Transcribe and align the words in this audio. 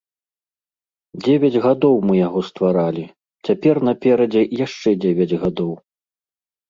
Дзевяць 1.25 1.61
гадоў 1.65 1.95
мы 2.09 2.13
яго 2.27 2.39
стваралі, 2.49 3.05
цяпер 3.51 3.75
наперадзе 3.89 4.41
яшчэ 4.65 4.89
дзевяць 5.07 5.39
гадоў. 5.45 5.71